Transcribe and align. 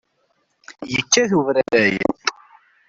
Yekkat 0.93 1.31
ubraray. 1.39 1.95